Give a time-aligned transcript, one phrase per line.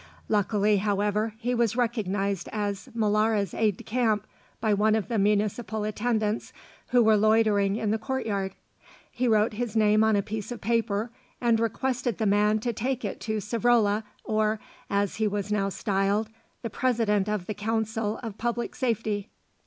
[0.29, 4.25] Luckily, however, he was recognised as Molara's aide de camp
[4.59, 6.51] by one of the Municipal attendants
[6.87, 8.55] who were loitering in the courtyard.
[9.11, 13.05] He wrote his name on a piece of paper and requested the man to take
[13.05, 14.59] it to Savrola or,
[14.89, 16.29] as he was now styled,
[16.63, 19.29] the President of the Council of Public Safety.